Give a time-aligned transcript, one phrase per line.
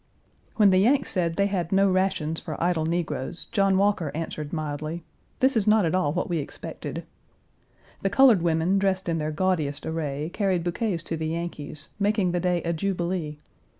[0.55, 5.03] When the Yanks said they had no rations for idle negroes, John Walker answered mildly,
[5.41, 7.03] "This is not at all what we expected."
[8.01, 12.39] The colored women, dressed in their gaudiest array, carried bouquets to the Yankees, making the
[12.39, 13.37] day a jubilee.